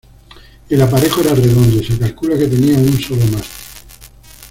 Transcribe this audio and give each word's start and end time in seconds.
El 0.69 0.81
aparejo 0.81 1.21
era 1.21 1.35
redondo 1.35 1.77
y 1.79 1.83
se 1.85 1.99
calcula 1.99 2.35
que 2.35 2.47
tenía 2.47 2.75
un 2.75 2.99
solo 2.99 3.23
mástil. 3.25 3.51